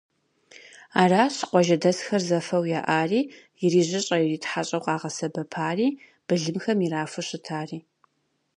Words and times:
Аращ 1.01 1.35
къуажэдэсхэр 1.49 2.23
зэфэу 2.29 2.65
яӏари, 2.79 3.21
ирижьыщӏэ-иритхьэщӏэу 3.63 4.83
къагъэсэбэпари, 4.85 5.87
былымхэм 6.25 6.79
ирафу 6.85 7.23
щытари. 7.27 7.79